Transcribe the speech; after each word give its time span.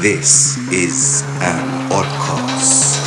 This 0.00 0.56
is 0.72 1.22
an 1.40 1.90
oddcast. 1.90 3.02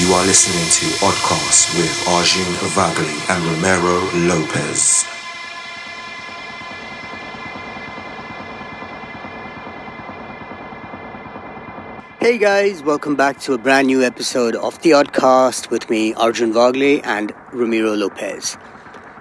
You 0.00 0.14
are 0.14 0.24
listening 0.24 0.70
to 0.72 0.86
Oddcast 1.04 1.76
with 1.76 2.08
Arjun 2.08 2.50
Vagale 2.72 3.12
and 3.28 3.44
Ramiro 3.44 4.00
Lopez. 4.26 5.07
Hey 12.28 12.36
guys, 12.36 12.82
welcome 12.82 13.16
back 13.16 13.40
to 13.40 13.54
a 13.54 13.58
brand 13.58 13.86
new 13.86 14.02
episode 14.02 14.54
of 14.54 14.78
The 14.82 14.90
Oddcast 14.90 15.70
with 15.70 15.88
me, 15.88 16.12
Arjun 16.12 16.52
Vagale 16.52 17.00
and 17.02 17.32
Ramiro 17.54 17.94
Lopez. 17.94 18.58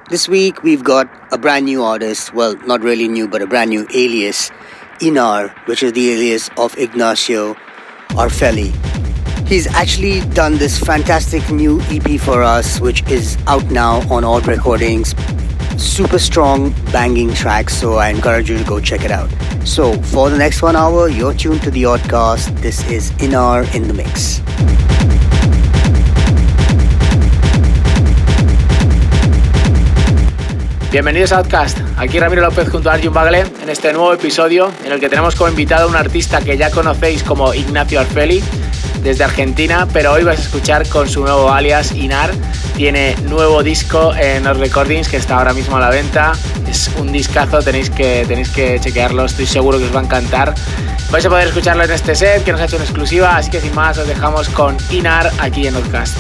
This 0.09 0.27
week 0.27 0.61
we've 0.61 0.83
got 0.83 1.09
a 1.31 1.37
brand 1.37 1.67
new 1.67 1.83
artist, 1.83 2.33
well, 2.33 2.57
not 2.65 2.81
really 2.81 3.07
new, 3.07 3.25
but 3.25 3.41
a 3.41 3.47
brand 3.47 3.69
new 3.69 3.87
alias, 3.93 4.51
Inar, 4.99 5.55
which 5.69 5.83
is 5.83 5.93
the 5.93 6.11
alias 6.11 6.49
of 6.57 6.77
Ignacio 6.77 7.53
Arfelli. 8.09 8.75
He's 9.47 9.67
actually 9.67 10.19
done 10.31 10.57
this 10.57 10.77
fantastic 10.77 11.49
new 11.49 11.79
EP 11.83 12.19
for 12.19 12.43
us, 12.43 12.81
which 12.81 13.09
is 13.09 13.37
out 13.47 13.71
now 13.71 14.01
on 14.11 14.25
Odd 14.25 14.45
Recordings. 14.47 15.15
Super 15.77 16.17
strong, 16.17 16.73
banging 16.91 17.31
track 17.33 17.69
so 17.69 17.97
I 17.97 18.09
encourage 18.09 18.49
you 18.49 18.57
to 18.57 18.63
go 18.63 18.79
check 18.79 19.05
it 19.05 19.11
out. 19.11 19.29
So, 19.63 19.93
for 20.01 20.29
the 20.29 20.37
next 20.37 20.63
one 20.63 20.75
hour, 20.75 21.07
you're 21.07 21.35
tuned 21.35 21.61
to 21.63 21.71
the 21.71 21.83
Oddcast. 21.83 22.61
This 22.61 22.89
is 22.89 23.11
Inar 23.21 23.63
in 23.75 23.87
the 23.87 23.93
Mix. 23.93 24.41
Bienvenidos 30.91 31.31
a 31.33 31.37
Outcast, 31.39 31.77
aquí 31.97 32.17
Ramiro 32.17 32.41
López 32.41 32.69
junto 32.69 32.89
a 32.89 32.93
Arjun 32.93 33.13
Vagale 33.13 33.45
en 33.61 33.69
este 33.69 33.93
nuevo 33.93 34.13
episodio 34.13 34.71
en 34.83 34.93
el 34.93 34.99
que 34.99 35.09
tenemos 35.09 35.35
como 35.35 35.49
invitado 35.49 35.83
a 35.85 35.87
un 35.87 35.95
artista 35.95 36.41
que 36.41 36.57
ya 36.57 36.71
conocéis 36.71 37.21
como 37.23 37.53
Ignacio 37.53 37.99
Arfeli 37.99 38.41
desde 39.01 39.23
Argentina, 39.23 39.87
pero 39.91 40.13
hoy 40.13 40.23
vais 40.23 40.39
a 40.39 40.43
escuchar 40.43 40.87
con 40.87 41.09
su 41.09 41.21
nuevo 41.21 41.51
alias 41.51 41.91
Inar. 41.91 42.31
Tiene 42.75 43.15
nuevo 43.23 43.63
disco 43.63 44.13
en 44.15 44.43
los 44.43 44.57
recordings 44.57 45.07
que 45.09 45.17
está 45.17 45.37
ahora 45.37 45.53
mismo 45.53 45.77
a 45.77 45.79
la 45.79 45.89
venta. 45.89 46.33
Es 46.67 46.89
un 46.97 47.11
discazo, 47.11 47.59
tenéis 47.61 47.89
que, 47.89 48.25
tenéis 48.27 48.49
que 48.49 48.79
chequearlo, 48.79 49.25
estoy 49.25 49.45
seguro 49.45 49.77
que 49.77 49.85
os 49.85 49.95
va 49.95 50.01
a 50.01 50.03
encantar. 50.03 50.53
Vais 51.09 51.25
a 51.25 51.29
poder 51.29 51.47
escucharlo 51.47 51.83
en 51.83 51.91
este 51.91 52.15
set 52.15 52.43
que 52.43 52.51
nos 52.51 52.61
ha 52.61 52.65
hecho 52.65 52.75
en 52.75 52.81
exclusiva, 52.81 53.37
así 53.37 53.49
que 53.49 53.61
sin 53.61 53.73
más 53.73 53.97
os 53.97 54.07
dejamos 54.07 54.49
con 54.49 54.75
Inar 54.91 55.31
aquí 55.39 55.67
en 55.67 55.75
Outcast. 55.75 56.17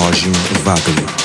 Lopez 0.00 0.24
and 0.24 1.19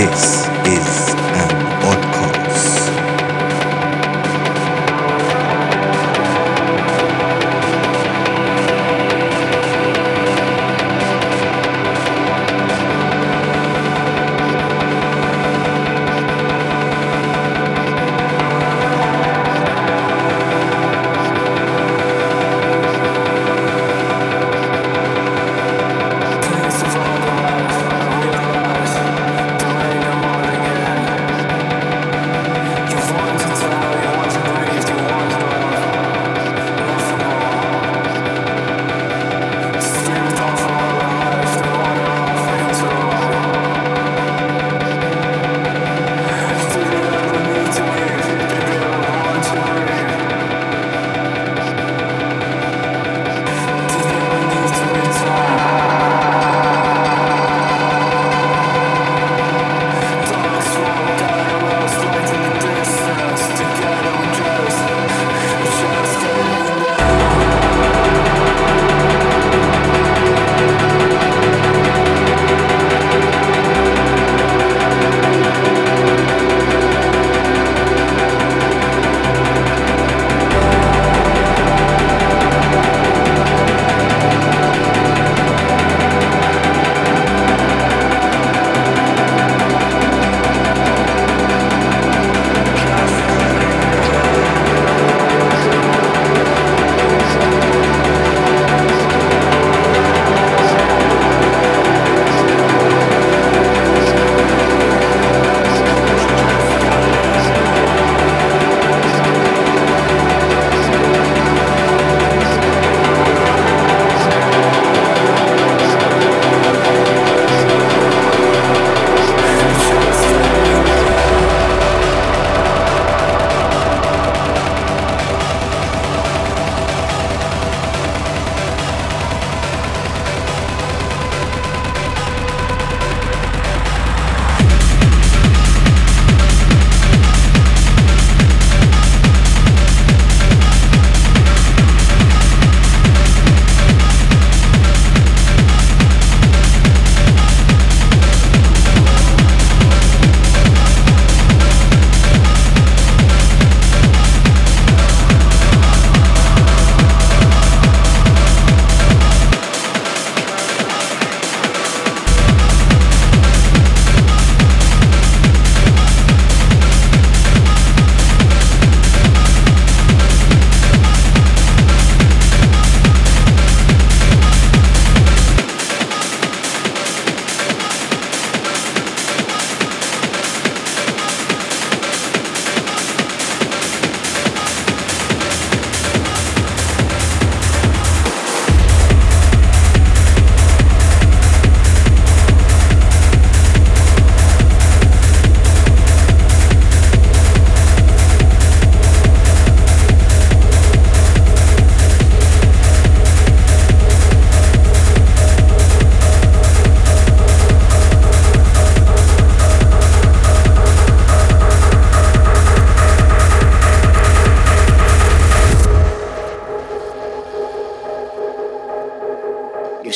Arjun 0.00 0.49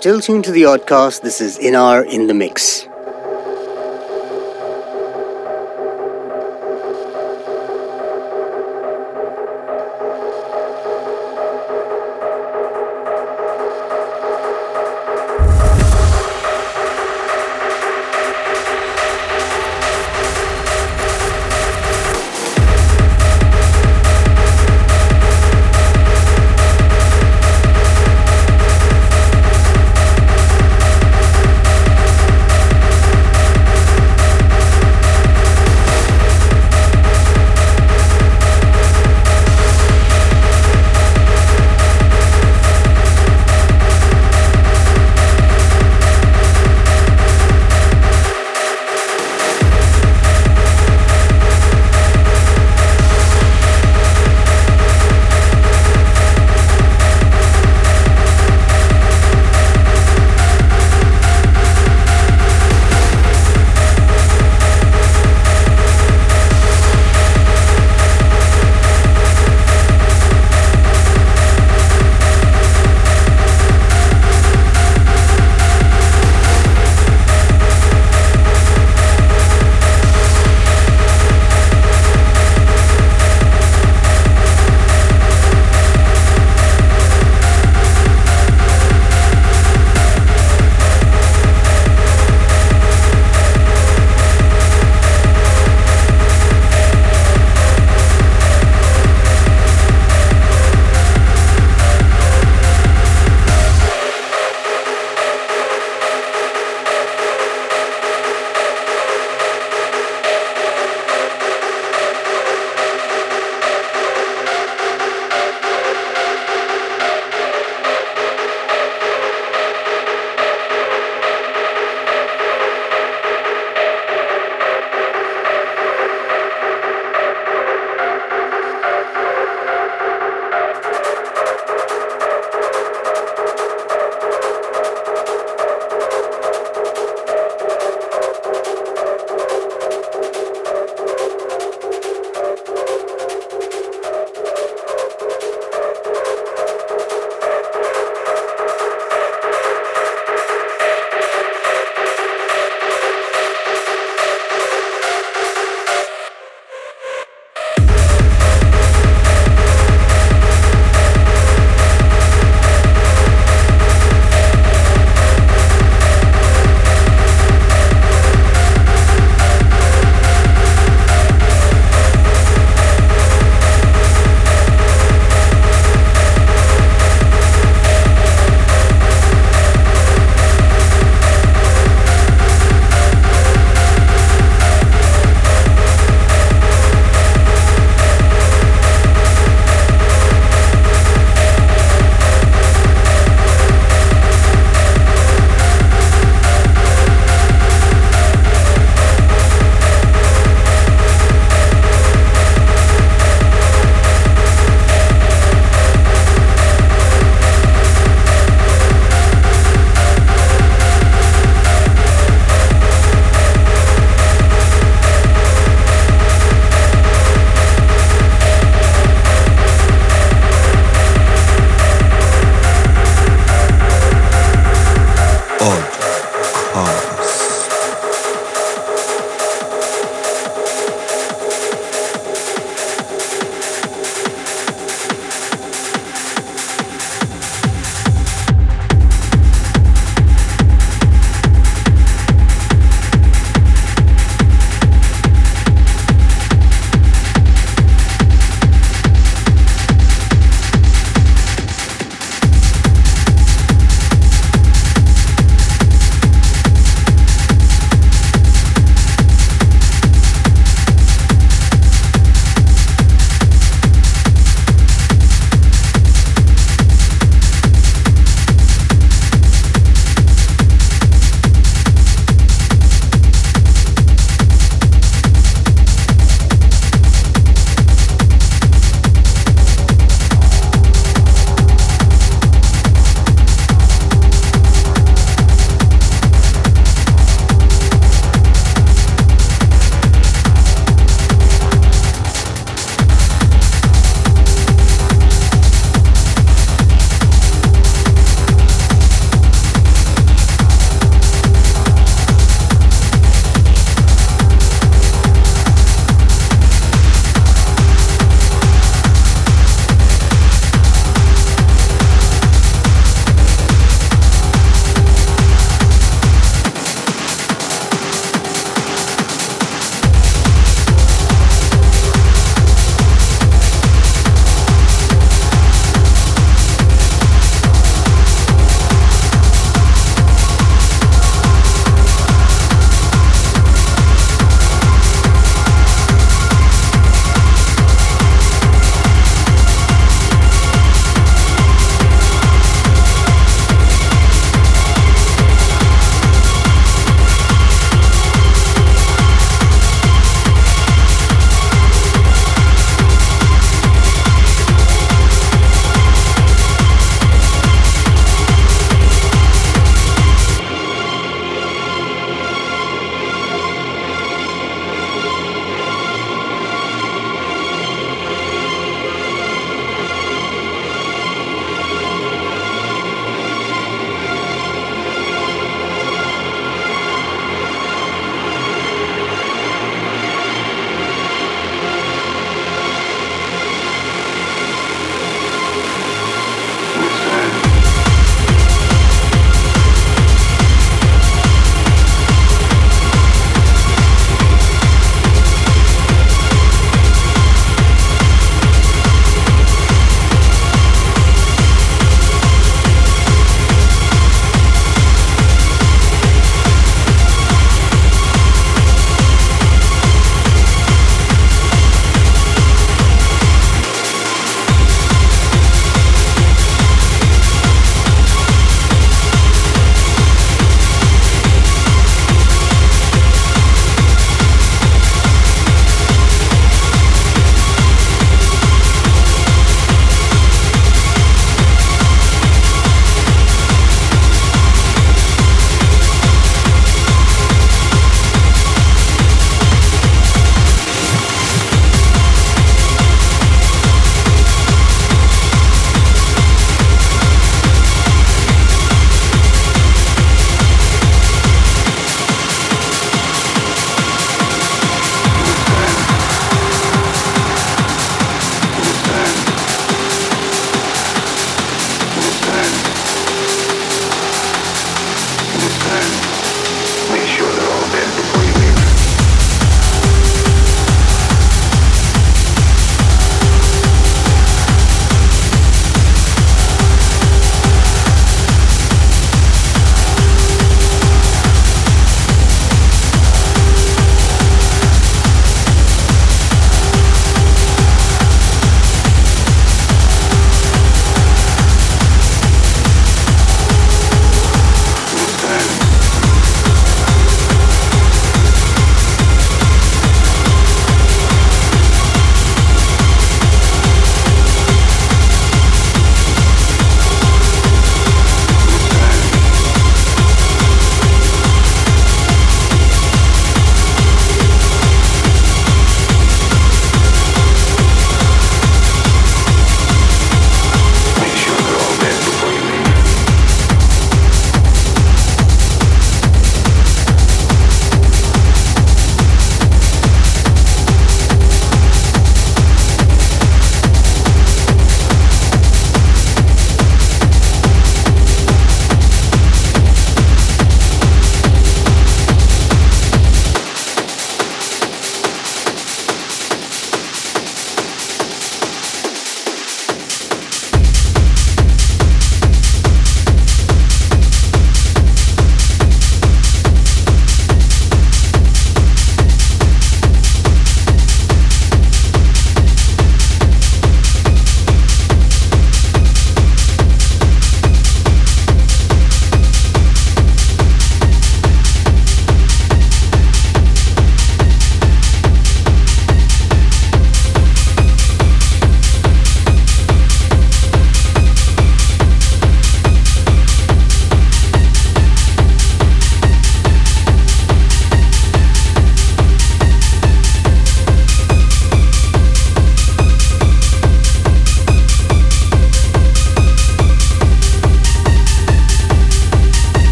still 0.00 0.18
tuned 0.18 0.42
to 0.42 0.50
the 0.50 0.62
Oddcast. 0.62 1.20
This 1.20 1.42
is 1.42 1.58
Inar 1.58 2.02
in 2.04 2.26
the 2.26 2.32
Mix. 2.32 2.89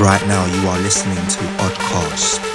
Right 0.00 0.26
now, 0.26 0.46
you 0.46 0.66
are 0.66 0.78
listening 0.78 1.14
to 1.16 1.40
Oddcast. 1.60 2.49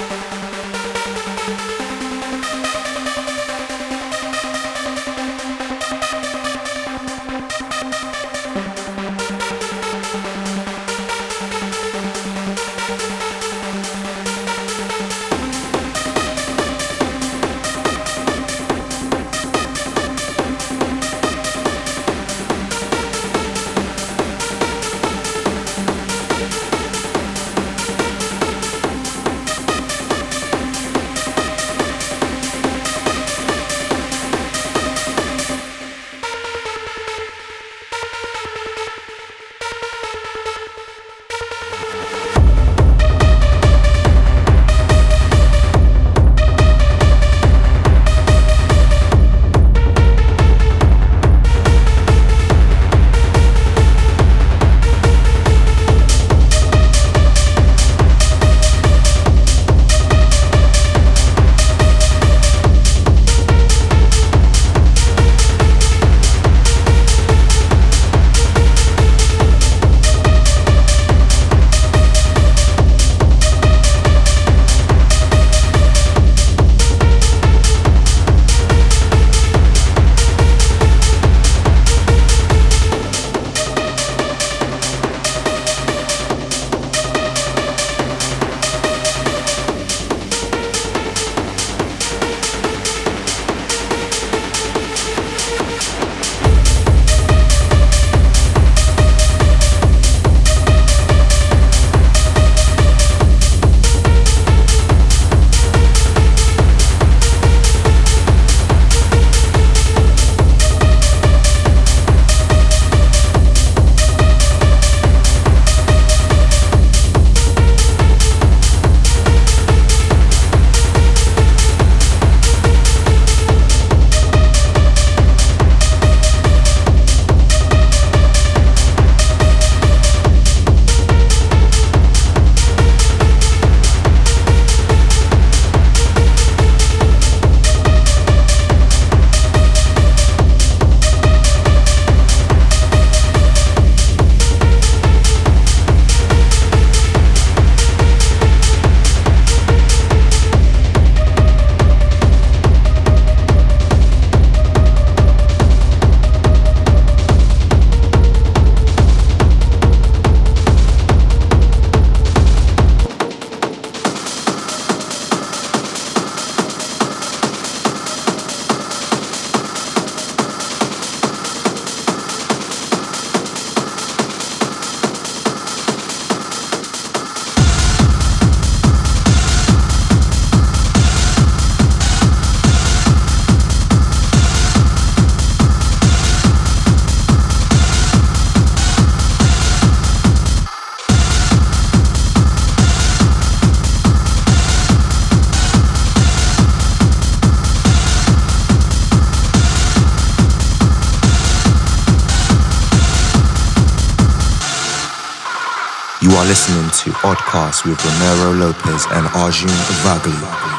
Listening 206.22 206.90
to 206.90 207.10
Oddcast 207.20 207.84
with 207.84 208.02
Ramiro 208.02 208.52
Lopez 208.52 209.04
and 209.10 209.26
Arjun 209.34 209.68
Vagale. 209.68 210.75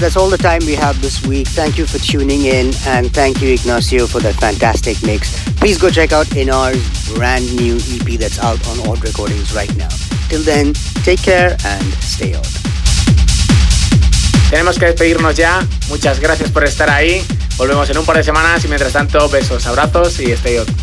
That's 0.00 0.16
all 0.16 0.30
the 0.30 0.38
time 0.38 0.60
we 0.64 0.74
have 0.74 1.00
this 1.02 1.24
week. 1.26 1.46
Thank 1.48 1.76
you 1.76 1.86
for 1.86 1.98
tuning 1.98 2.46
in, 2.46 2.72
and 2.86 3.12
thank 3.12 3.42
you, 3.42 3.52
Ignacio, 3.52 4.06
for 4.06 4.20
that 4.20 4.34
fantastic 4.36 4.96
mix. 5.02 5.36
Please 5.56 5.78
go 5.78 5.90
check 5.90 6.12
out 6.12 6.26
Inar's 6.28 6.80
brand 7.14 7.44
new 7.54 7.76
EP 7.76 8.18
that's 8.18 8.38
out 8.38 8.58
on 8.68 8.88
Odd 8.88 9.04
Recordings 9.04 9.54
right 9.54 9.74
now. 9.76 9.88
Till 10.28 10.42
then, 10.42 10.72
take 11.04 11.22
care 11.22 11.56
and 11.64 11.84
stay 12.00 12.34
on. 12.34 12.42
Tenemos 14.48 14.78
que 14.78 14.86
despedirnos 14.86 15.36
ya. 15.36 15.66
Muchas 15.88 16.18
gracias 16.18 16.50
por 16.50 16.64
estar 16.64 16.88
ahí. 16.88 17.22
Volvemos 17.56 17.88
en 17.90 17.98
un 17.98 18.06
par 18.06 18.16
de 18.16 18.24
semanas 18.24 18.64
y 18.64 18.68
mientras 18.68 18.92
tanto, 18.92 19.28
besos, 19.28 19.66
abrazos 19.66 20.18
y. 20.20 20.32
Stay 20.32 20.58
odd. 20.58 20.79